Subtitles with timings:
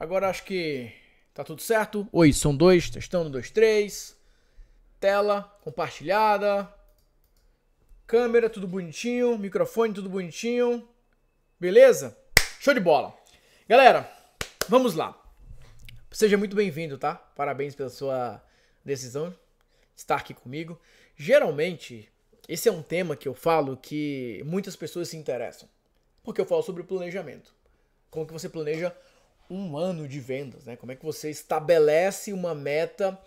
[0.00, 0.92] Agora acho que
[1.34, 2.06] tá tudo certo.
[2.12, 4.16] Oi, som 2, testando 2, 3.
[5.00, 6.72] Tela compartilhada.
[8.06, 9.36] Câmera, tudo bonitinho.
[9.36, 10.88] Microfone, tudo bonitinho.
[11.58, 12.16] Beleza?
[12.60, 13.12] Show de bola.
[13.68, 14.08] Galera,
[14.68, 15.20] vamos lá.
[16.12, 17.16] Seja muito bem-vindo, tá?
[17.16, 18.40] Parabéns pela sua
[18.84, 19.36] decisão de
[19.96, 20.80] estar aqui comigo.
[21.16, 22.08] Geralmente,
[22.48, 25.68] esse é um tema que eu falo que muitas pessoas se interessam.
[26.22, 27.52] Porque eu falo sobre planejamento.
[28.10, 28.94] Como que você planeja
[29.50, 30.76] um ano de vendas, né?
[30.76, 33.18] Como é que você estabelece uma meta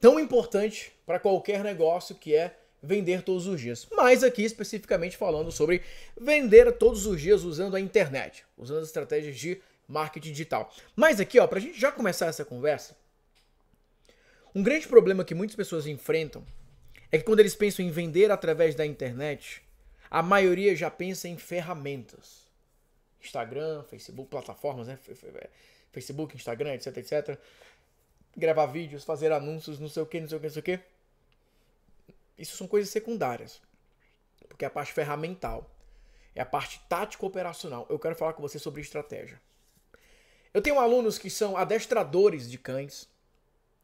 [0.00, 3.86] tão importante para qualquer negócio que é vender todos os dias.
[3.92, 5.82] Mas aqui especificamente falando sobre
[6.18, 10.72] vender todos os dias usando a internet, usando as estratégias de marketing digital.
[10.94, 12.96] Mas aqui, ó, para a gente já começar essa conversa,
[14.54, 16.44] um grande problema que muitas pessoas enfrentam
[17.10, 19.62] é que quando eles pensam em vender através da internet,
[20.10, 22.45] a maioria já pensa em ferramentas.
[23.26, 24.98] Instagram, Facebook, plataformas, né?
[25.92, 27.38] Facebook, Instagram, etc, etc.
[28.36, 30.62] Gravar vídeos, fazer anúncios, não sei o que, não sei o que, não sei o
[30.62, 30.80] que.
[32.38, 33.60] Isso são coisas secundárias.
[34.48, 35.70] Porque é a parte ferramental.
[36.34, 37.86] É a parte tático-operacional.
[37.88, 39.40] Eu quero falar com você sobre estratégia.
[40.52, 43.08] Eu tenho alunos que são adestradores de cães,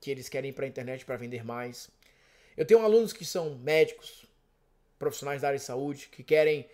[0.00, 1.90] que eles querem ir para a internet para vender mais.
[2.56, 4.26] Eu tenho alunos que são médicos,
[4.98, 6.68] profissionais da área de saúde, que querem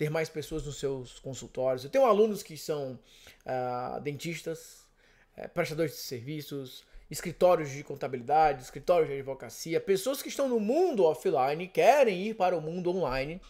[0.00, 1.84] ter mais pessoas nos seus consultórios.
[1.84, 2.98] Eu tenho alunos que são
[3.44, 4.88] uh, dentistas,
[5.36, 11.04] uh, prestadores de serviços, escritórios de contabilidade, escritórios de advocacia, pessoas que estão no mundo
[11.04, 13.42] offline querem ir para o mundo online,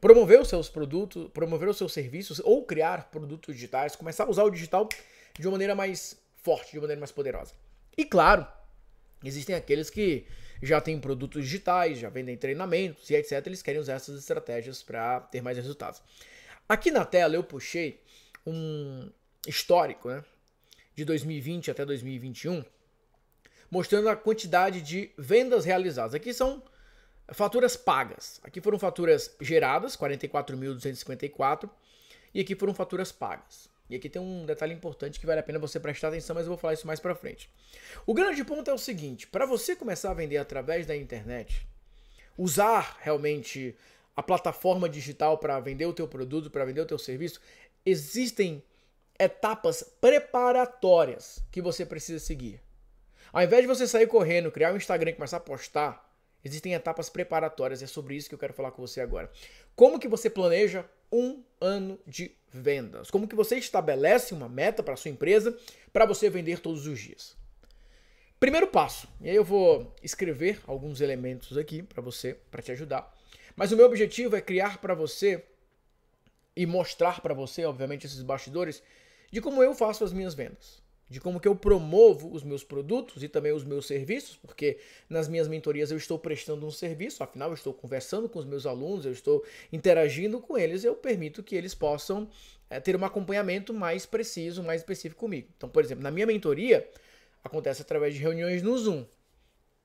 [0.00, 4.42] promover os seus produtos, promover os seus serviços ou criar produtos digitais, começar a usar
[4.42, 4.88] o digital
[5.38, 7.54] de uma maneira mais forte, de uma maneira mais poderosa.
[7.96, 8.44] E claro,
[9.24, 10.26] existem aqueles que
[10.62, 13.44] já têm produtos digitais, já vendem treinamentos e etc.
[13.46, 16.00] Eles querem usar essas estratégias para ter mais resultados.
[16.68, 18.00] Aqui na tela eu puxei
[18.46, 19.10] um
[19.46, 20.24] histórico né,
[20.94, 22.64] de 2020 até 2021,
[23.70, 26.14] mostrando a quantidade de vendas realizadas.
[26.14, 26.62] Aqui são
[27.32, 28.40] faturas pagas.
[28.44, 31.68] Aqui foram faturas geradas, 44.254,
[32.34, 33.71] e aqui foram faturas pagas.
[33.92, 36.48] E aqui tem um detalhe importante que vale a pena você prestar atenção, mas eu
[36.48, 37.50] vou falar isso mais pra frente.
[38.06, 41.68] O grande ponto é o seguinte: para você começar a vender através da internet,
[42.38, 43.76] usar realmente
[44.16, 47.38] a plataforma digital para vender o teu produto, para vender o teu serviço,
[47.84, 48.62] existem
[49.18, 52.62] etapas preparatórias que você precisa seguir.
[53.30, 56.10] Ao invés de você sair correndo, criar um Instagram e começar a postar,
[56.42, 57.82] existem etapas preparatórias.
[57.82, 59.30] É sobre isso que eu quero falar com você agora.
[59.76, 63.10] Como que você planeja um ano de vendas?
[63.10, 65.56] Como que você estabelece uma meta para sua empresa
[65.92, 67.36] para você vender todos os dias?
[68.40, 73.14] Primeiro passo, e aí eu vou escrever alguns elementos aqui para você, para te ajudar.
[73.54, 75.44] Mas o meu objetivo é criar para você
[76.56, 78.82] e mostrar para você, obviamente, esses bastidores
[79.30, 83.22] de como eu faço as minhas vendas de como que eu promovo os meus produtos
[83.22, 87.50] e também os meus serviços, porque nas minhas mentorias eu estou prestando um serviço, afinal
[87.50, 91.54] eu estou conversando com os meus alunos, eu estou interagindo com eles, eu permito que
[91.54, 92.28] eles possam
[92.70, 95.48] é, ter um acompanhamento mais preciso, mais específico comigo.
[95.56, 96.88] Então, por exemplo, na minha mentoria
[97.44, 99.04] acontece através de reuniões no Zoom.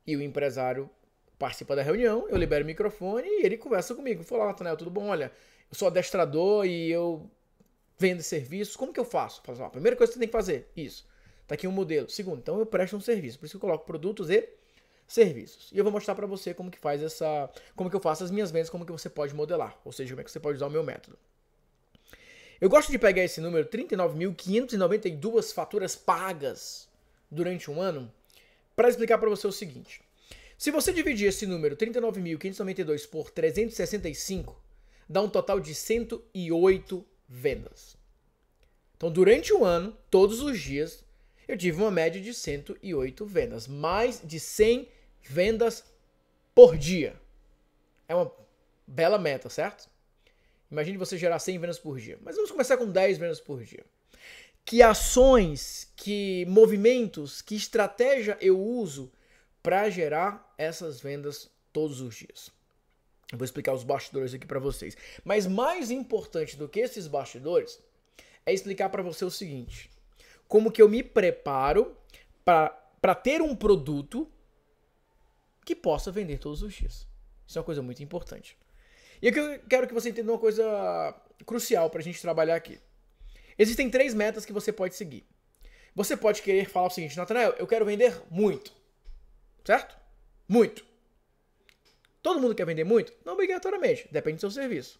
[0.06, 0.90] E o empresário
[1.38, 4.24] participa da reunião, eu libero o microfone e ele conversa comigo.
[4.24, 5.10] Fala, Nathanael, tudo bom?
[5.10, 5.32] Olha,
[5.70, 7.30] eu sou adestrador e eu
[7.98, 9.42] vendo serviços, como que eu faço?
[9.64, 11.08] A primeira coisa que você tem que fazer, isso.
[11.48, 12.10] Tá aqui um modelo.
[12.10, 13.40] Segundo, então eu presto um serviço.
[13.40, 14.50] Por isso que eu coloco produtos e
[15.08, 15.72] serviços.
[15.72, 18.30] E eu vou mostrar para você como que faz essa, como que eu faço as
[18.30, 20.68] minhas vendas, como que você pode modelar, ou seja, como é que você pode usar
[20.68, 21.18] o meu método.
[22.60, 26.90] Eu gosto de pegar esse número 39.592 faturas pagas
[27.32, 28.12] durante um ano
[28.76, 30.02] para explicar para você o seguinte.
[30.58, 34.60] Se você dividir esse número 39.592 por 365,
[35.08, 37.98] dá um total de 108 vendas.
[38.96, 41.04] Então, durante um ano, todos os dias,
[41.48, 44.88] eu tive uma média de 108 vendas, mais de 100
[45.22, 45.84] vendas
[46.54, 47.16] por dia.
[48.08, 48.32] É uma
[48.86, 49.90] bela meta, certo?
[50.72, 52.18] Imagine você gerar 100 vendas por dia.
[52.22, 53.86] Mas vamos começar com 10 vendas por dia.
[54.66, 59.12] Que ações, que movimentos, que estratégia eu uso
[59.64, 62.52] para gerar essas vendas todos os dias?
[63.32, 64.96] Eu vou explicar os bastidores aqui para vocês.
[65.24, 67.80] Mas mais importante do que esses bastidores
[68.46, 69.90] é explicar para você o seguinte:
[70.48, 71.96] como que eu me preparo
[72.46, 74.32] para ter um produto
[75.66, 77.06] que possa vender todos os dias.
[77.46, 78.58] Isso é uma coisa muito importante.
[79.22, 81.14] E aqui eu quero que você entenda uma coisa
[81.46, 82.80] crucial para a gente trabalhar aqui.
[83.60, 85.26] Existem três metas que você pode seguir.
[85.94, 88.72] Você pode querer falar o seguinte, Natanael, eu quero vender muito.
[89.66, 89.98] Certo?
[90.48, 90.87] Muito.
[92.28, 93.14] Todo mundo quer vender muito?
[93.24, 95.00] Não obrigatoriamente, depende do seu serviço.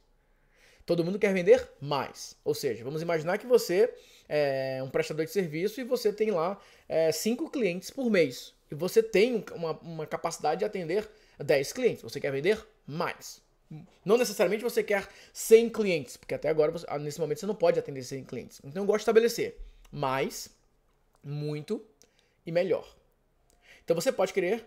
[0.86, 2.38] Todo mundo quer vender mais.
[2.42, 3.94] Ou seja, vamos imaginar que você
[4.30, 6.58] é, um prestador de serviço e você tem lá
[6.88, 8.54] é, cinco clientes por mês.
[8.72, 11.06] E você tem uma, uma capacidade de atender
[11.38, 12.02] 10 clientes.
[12.02, 13.42] Você quer vender mais.
[14.06, 17.78] Não necessariamente você quer 100 clientes, porque até agora, ah, nesse momento, você não pode
[17.78, 18.62] atender 100 clientes.
[18.64, 19.58] Então eu gosto de estabelecer
[19.92, 20.48] mais,
[21.22, 21.86] muito
[22.46, 22.88] e melhor.
[23.84, 24.66] Então você pode querer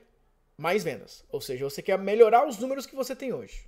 [0.61, 3.67] mais vendas, ou seja, você quer melhorar os números que você tem hoje.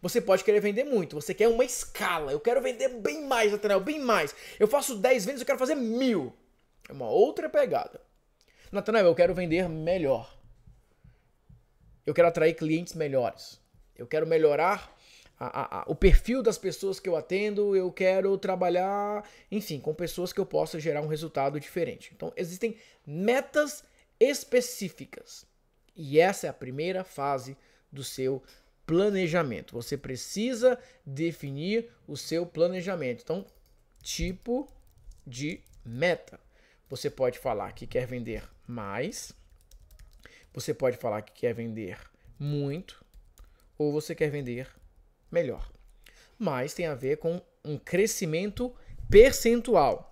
[0.00, 2.32] Você pode querer vender muito, você quer uma escala.
[2.32, 4.34] Eu quero vender bem mais, Nathanael, bem mais.
[4.58, 6.32] Eu faço 10 vendas, eu quero fazer mil.
[6.88, 8.00] É uma outra pegada.
[8.72, 10.34] Nathanael, eu quero vender melhor.
[12.06, 13.60] Eu quero atrair clientes melhores.
[13.94, 14.96] Eu quero melhorar
[15.38, 17.76] a, a, a, o perfil das pessoas que eu atendo.
[17.76, 22.12] Eu quero trabalhar, enfim, com pessoas que eu possa gerar um resultado diferente.
[22.16, 23.84] Então, existem metas
[24.18, 25.49] específicas.
[26.02, 27.54] E essa é a primeira fase
[27.92, 28.42] do seu
[28.86, 29.74] planejamento.
[29.74, 33.20] Você precisa definir o seu planejamento.
[33.22, 33.44] Então,
[34.02, 34.66] tipo
[35.26, 36.40] de meta.
[36.88, 39.34] Você pode falar que quer vender mais,
[40.54, 41.98] você pode falar que quer vender
[42.38, 43.04] muito,
[43.76, 44.68] ou você quer vender
[45.30, 45.70] melhor.
[46.38, 48.74] Mas tem a ver com um crescimento
[49.10, 50.10] percentual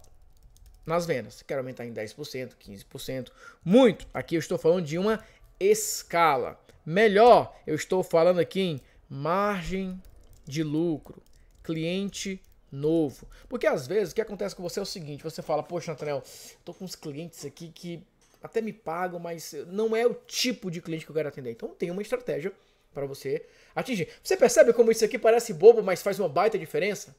[0.89, 1.43] nas vendas.
[1.43, 3.31] Quero aumentar em 10%, 15%,
[3.65, 4.09] muito.
[4.13, 5.23] Aqui eu estou falando de uma
[5.61, 6.59] escala.
[6.85, 10.01] Melhor, eu estou falando aqui em margem
[10.45, 11.23] de lucro,
[11.63, 12.41] cliente
[12.71, 13.29] novo.
[13.49, 16.23] Porque às vezes o que acontece com você é o seguinte: você fala, poxa, Nathaniel,
[16.25, 18.03] estou com uns clientes aqui que
[18.43, 21.51] até me pagam, mas não é o tipo de cliente que eu quero atender.
[21.51, 22.53] Então tem uma estratégia
[22.95, 23.45] para você
[23.75, 24.09] atingir.
[24.23, 27.15] Você percebe como isso aqui parece bobo, mas faz uma baita diferença?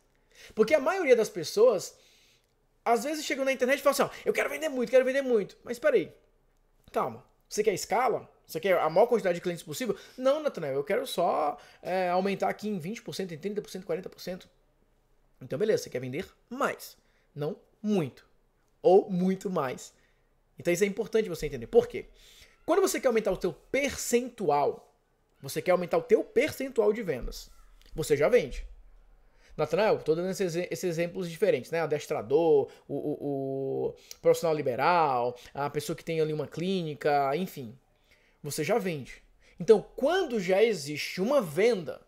[0.55, 1.95] Porque a maioria das pessoas
[2.83, 5.21] às vezes chegam na internet e falam assim: ó, eu quero vender muito, quero vender
[5.21, 5.57] muito.
[5.63, 6.11] Mas espera aí,
[6.91, 7.28] calma.
[7.49, 8.29] Você quer escala?
[8.45, 9.97] Você quer a maior quantidade de clientes possível?
[10.17, 14.45] Não, Nathanael, eu quero só é, aumentar aqui em 20%, em 30%, 40%.
[15.41, 16.95] Então, beleza, você quer vender mais,
[17.33, 18.27] não muito.
[18.81, 19.93] Ou muito mais.
[20.57, 21.67] Então, isso é importante você entender.
[21.67, 22.05] Por quê?
[22.65, 24.93] Quando você quer aumentar o seu percentual,
[25.41, 27.49] você quer aumentar o teu percentual de vendas,
[27.95, 28.65] você já vende.
[29.59, 31.81] Nathanael, estou dando esses, esses, exemplos diferentes, né?
[31.81, 37.77] Adestrador, o, o, o profissional liberal, a pessoa que tem ali uma clínica, enfim
[38.41, 39.21] você já vende.
[39.59, 42.01] Então, quando já existe uma venda,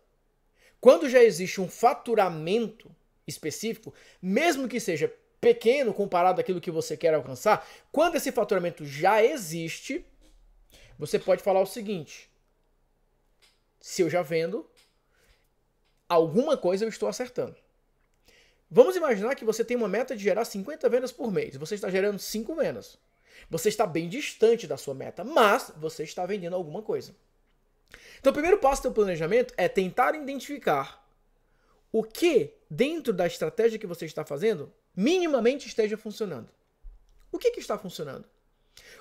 [0.80, 2.90] quando já existe um faturamento
[3.26, 9.22] específico, mesmo que seja pequeno comparado àquilo que você quer alcançar, quando esse faturamento já
[9.22, 10.04] existe,
[10.98, 12.30] você pode falar o seguinte:
[13.80, 14.68] se eu já vendo,
[16.12, 17.56] alguma coisa eu estou acertando.
[18.70, 21.56] Vamos imaginar que você tem uma meta de gerar 50 vendas por mês.
[21.56, 22.98] Você está gerando 5 vendas.
[23.50, 27.14] Você está bem distante da sua meta, mas você está vendendo alguma coisa.
[28.18, 31.06] Então, o primeiro passo do seu planejamento é tentar identificar
[31.90, 36.48] o que dentro da estratégia que você está fazendo minimamente esteja funcionando.
[37.30, 38.24] O que, que está funcionando?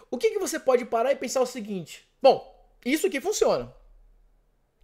[0.10, 3.74] O que, que você pode parar e pensar o seguinte: bom, isso aqui funciona.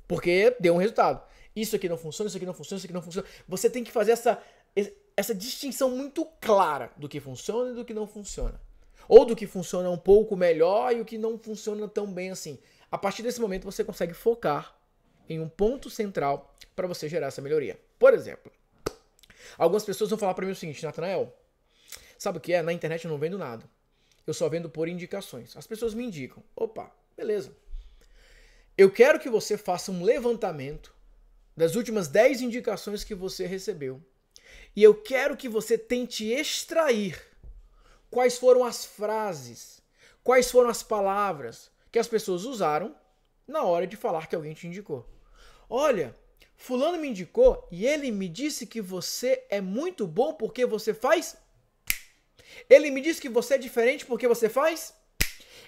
[0.08, 1.22] Porque deu um resultado.
[1.60, 3.28] Isso aqui não funciona, isso aqui não funciona, isso aqui não funciona.
[3.48, 4.42] Você tem que fazer essa,
[5.16, 8.60] essa distinção muito clara do que funciona e do que não funciona
[9.08, 12.60] ou do que funciona um pouco melhor e o que não funciona tão bem assim.
[12.92, 14.76] A partir desse momento você consegue focar
[15.30, 17.80] em um ponto central para você gerar essa melhoria.
[17.98, 18.52] Por exemplo,
[19.58, 21.34] algumas pessoas vão falar para mim o seguinte, Natanael,
[22.18, 22.62] sabe o que é?
[22.62, 23.66] Na internet eu não vendo nada.
[24.26, 25.56] Eu só vendo por indicações.
[25.56, 26.44] As pessoas me indicam.
[26.56, 27.56] Opa, beleza.
[28.78, 30.94] Eu quero que você faça um levantamento
[31.58, 34.02] das últimas 10 indicações que você recebeu.
[34.76, 37.20] E eu quero que você tente extrair
[38.10, 39.82] quais foram as frases,
[40.24, 42.96] quais foram as palavras que as pessoas usaram
[43.46, 45.06] na hora de falar que alguém te indicou.
[45.70, 46.16] Olha,
[46.56, 51.36] fulano me indicou e ele me disse que você é muito bom porque você faz
[52.70, 54.94] ele me disse que você é diferente porque você faz?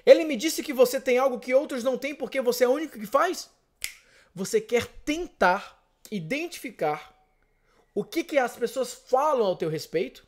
[0.06, 2.74] Ele me disse que você tem algo que outros não têm porque você é o
[2.74, 3.50] único que faz?
[4.34, 5.79] Você quer tentar
[6.12, 7.16] identificar
[7.94, 10.26] o que, que as pessoas falam ao teu respeito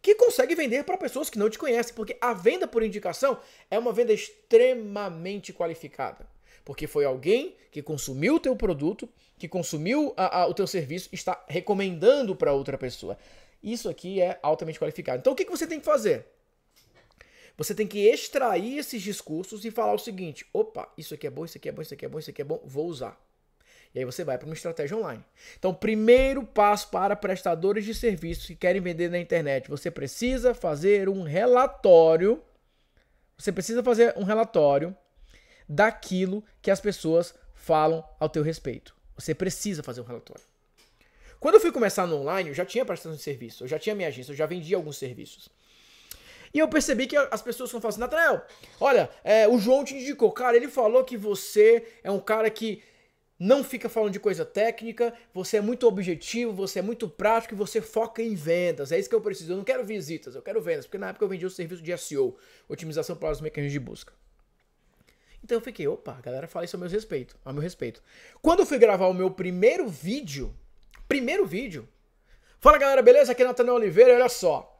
[0.00, 3.38] que consegue vender para pessoas que não te conhecem, porque a venda por indicação
[3.70, 6.26] é uma venda extremamente qualificada.
[6.64, 9.08] Porque foi alguém que consumiu o teu produto,
[9.38, 13.18] que consumiu a, a, o teu serviço, está recomendando para outra pessoa.
[13.62, 15.18] Isso aqui é altamente qualificado.
[15.18, 16.26] Então o que, que você tem que fazer?
[17.56, 21.44] Você tem que extrair esses discursos e falar o seguinte: opa, isso aqui é bom,
[21.44, 23.20] isso aqui é bom, isso aqui é bom, isso aqui é bom, vou usar.
[23.94, 25.24] E aí você vai para uma estratégia online.
[25.58, 31.08] Então, primeiro passo para prestadores de serviços que querem vender na internet, você precisa fazer
[31.08, 32.42] um relatório.
[33.36, 34.96] Você precisa fazer um relatório
[35.68, 38.94] daquilo que as pessoas falam ao teu respeito.
[39.16, 40.42] Você precisa fazer um relatório.
[41.40, 43.94] Quando eu fui começar no online, eu já tinha prestação de serviço, eu já tinha
[43.94, 45.48] minha agência, eu já vendia alguns serviços.
[46.52, 48.42] E eu percebi que as pessoas falam assim, Nathanael,
[48.80, 52.82] olha, é, o João te indicou, cara, ele falou que você é um cara que
[53.38, 57.56] não fica falando de coisa técnica, você é muito objetivo, você é muito prático e
[57.56, 58.90] você foca em vendas.
[58.90, 59.52] É isso que eu preciso.
[59.52, 61.96] Eu não quero visitas, eu quero vendas, porque na época eu vendi o serviço de
[61.96, 62.36] SEO,
[62.68, 64.12] otimização para os mecanismos de busca.
[65.42, 68.02] Então eu fiquei, opa, a galera fala isso ao meu respeito, ao meu respeito.
[68.42, 70.52] Quando eu fui gravar o meu primeiro vídeo,
[71.06, 71.88] primeiro vídeo,
[72.58, 73.30] fala galera, beleza?
[73.30, 74.77] Aqui é Nathanael Oliveira, olha só.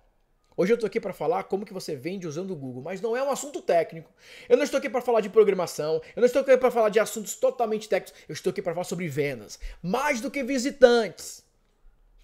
[0.59, 3.17] Hoje eu estou aqui para falar como que você vende usando o Google, mas não
[3.17, 4.11] é um assunto técnico.
[4.49, 6.99] Eu não estou aqui para falar de programação, eu não estou aqui para falar de
[6.99, 11.45] assuntos totalmente técnicos, eu estou aqui para falar sobre vendas, mais do que visitantes.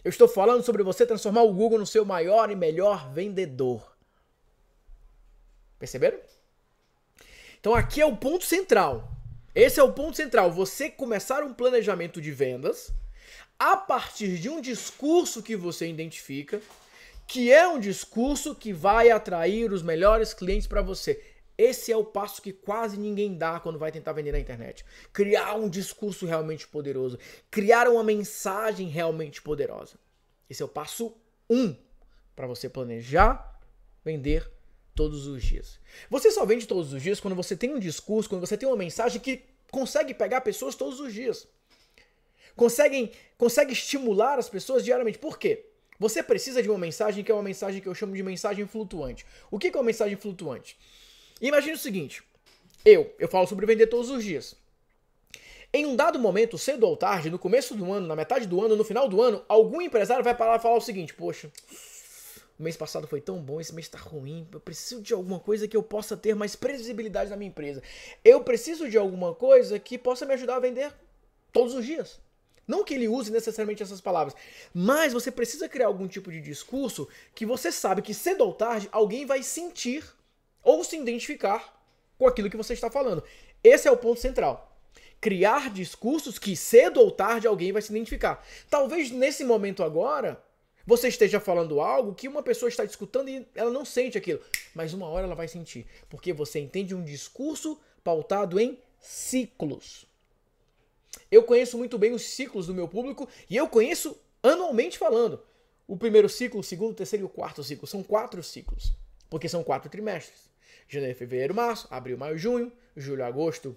[0.03, 3.97] Eu estou falando sobre você transformar o Google no seu maior e melhor vendedor.
[5.79, 6.19] Perceberam?
[7.61, 9.13] Então aqui é o ponto central.
[9.55, 10.51] Esse é o ponto central.
[10.51, 12.93] Você começar um planejamento de vendas
[13.57, 16.61] a partir de um discurso que você identifica
[17.27, 21.23] que é um discurso que vai atrair os melhores clientes para você.
[21.57, 24.85] Esse é o passo que quase ninguém dá quando vai tentar vender na internet.
[25.13, 27.19] Criar um discurso realmente poderoso,
[27.51, 29.97] criar uma mensagem realmente poderosa.
[30.51, 31.15] Esse é o passo
[31.49, 31.77] 1 um
[32.35, 33.61] para você planejar
[34.05, 34.51] vender
[34.95, 35.79] todos os dias.
[36.11, 38.77] Você só vende todos os dias quando você tem um discurso, quando você tem uma
[38.77, 41.49] mensagem que consegue pegar pessoas todos os dias.
[42.57, 45.19] Conseguem, consegue estimular as pessoas diariamente.
[45.19, 45.67] Por quê?
[46.05, 49.25] Você precisa de uma mensagem que é uma mensagem que eu chamo de mensagem flutuante.
[49.51, 50.77] O que é uma mensagem flutuante?
[51.41, 52.23] Imagine o seguinte:
[52.85, 54.55] eu, eu falo sobre vender todos os dias.
[55.73, 58.77] Em um dado momento, cedo ou tarde, no começo do ano, na metade do ano,
[58.77, 61.51] no final do ano, algum empresário vai parar e falar o seguinte: Poxa,
[62.61, 64.47] o mês passado foi tão bom, esse mês está ruim.
[64.53, 67.83] Eu preciso de alguma coisa que eu possa ter mais previsibilidade na minha empresa.
[68.23, 70.93] Eu preciso de alguma coisa que possa me ajudar a vender
[71.51, 72.21] todos os dias.
[72.67, 74.35] Não que ele use necessariamente essas palavras,
[74.73, 78.89] mas você precisa criar algum tipo de discurso que você sabe que cedo ou tarde
[78.91, 80.05] alguém vai sentir
[80.63, 81.75] ou se identificar
[82.19, 83.23] com aquilo que você está falando.
[83.63, 84.71] Esse é o ponto central.
[85.21, 88.45] Criar discursos que cedo ou tarde alguém vai se identificar.
[88.71, 90.43] Talvez nesse momento agora
[90.87, 94.41] você esteja falando algo que uma pessoa está escutando e ela não sente aquilo,
[94.75, 100.07] mas uma hora ela vai sentir, porque você entende um discurso pautado em ciclos.
[101.31, 105.41] Eu conheço muito bem os ciclos do meu público e eu conheço anualmente falando.
[105.87, 107.87] O primeiro ciclo, o segundo, o terceiro e o quarto ciclo.
[107.87, 108.93] São quatro ciclos,
[109.29, 110.49] porque são quatro trimestres.
[110.89, 113.77] Janeiro, fevereiro, março, abril, maio, junho, julho, agosto,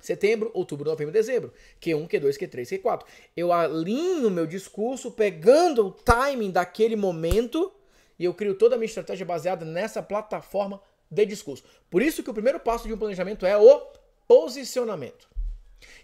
[0.00, 1.52] setembro, outubro, novembro, dezembro.
[1.80, 3.02] Q1, Q2, Q3, Q4.
[3.36, 7.72] Eu alinho meu discurso pegando o timing daquele momento
[8.18, 10.80] e eu crio toda a minha estratégia baseada nessa plataforma
[11.10, 11.64] de discurso.
[11.90, 13.86] Por isso que o primeiro passo de um planejamento é o
[14.26, 15.28] posicionamento.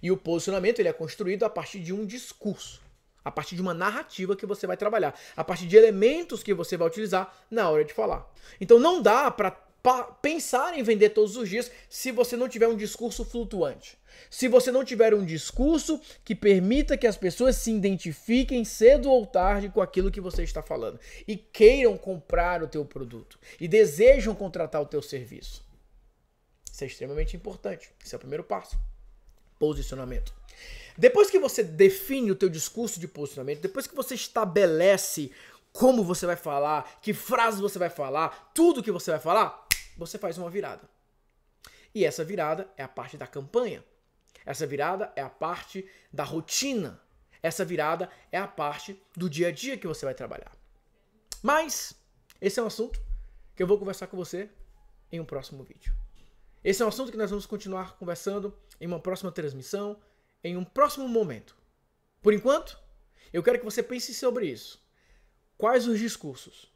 [0.03, 2.81] E o posicionamento ele é construído a partir de um discurso,
[3.25, 6.77] a partir de uma narrativa que você vai trabalhar, a partir de elementos que você
[6.77, 8.29] vai utilizar na hora de falar.
[8.61, 9.51] Então não dá para
[10.21, 13.99] pensar em vender todos os dias se você não tiver um discurso flutuante.
[14.29, 19.27] Se você não tiver um discurso que permita que as pessoas se identifiquem cedo ou
[19.27, 24.35] tarde com aquilo que você está falando e queiram comprar o teu produto e desejam
[24.35, 25.65] contratar o teu serviço.
[26.71, 27.91] Isso é extremamente importante.
[28.05, 28.79] Esse é o primeiro passo
[29.63, 30.35] posicionamento.
[30.99, 35.31] Depois que você define o teu discurso de posicionamento, depois que você estabelece
[35.73, 40.19] como você vai falar, que frases você vai falar, tudo que você vai falar, você
[40.19, 40.83] faz uma virada.
[41.95, 43.85] E essa virada é a parte da campanha.
[44.45, 47.01] Essa virada é a parte da rotina.
[47.41, 50.51] Essa virada é a parte do dia a dia que você vai trabalhar.
[51.41, 51.95] Mas
[52.41, 53.01] esse é um assunto
[53.55, 54.51] que eu vou conversar com você
[55.13, 55.95] em um próximo vídeo.
[56.65, 60.01] Esse é um assunto que nós vamos continuar conversando em uma próxima transmissão,
[60.45, 61.57] em um próximo momento.
[62.21, 62.79] Por enquanto,
[63.33, 64.81] eu quero que você pense sobre isso.
[65.59, 66.73] Quais os discursos?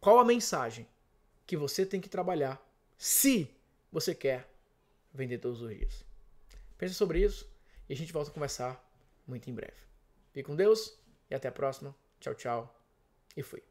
[0.00, 0.86] Qual a mensagem
[1.46, 2.62] que você tem que trabalhar
[2.96, 3.50] se
[3.90, 4.48] você quer
[5.12, 6.04] vender todos os dias?
[6.76, 7.48] Pense sobre isso
[7.88, 8.84] e a gente volta a conversar
[9.26, 9.76] muito em breve.
[10.32, 10.96] Fique com Deus
[11.28, 11.94] e até a próxima.
[12.20, 12.82] Tchau, tchau.
[13.36, 13.67] E fui.